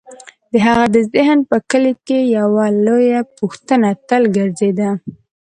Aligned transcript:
د 0.51 0.53
هغه 0.67 0.85
د 0.95 0.97
ذهن 1.13 1.39
په 1.49 1.57
کلي 1.69 1.93
کې 2.07 2.19
یوه 2.37 2.65
لویه 2.85 3.21
پوښتنه 3.37 3.89
تل 4.07 4.23
ګرځېده: 4.37 4.89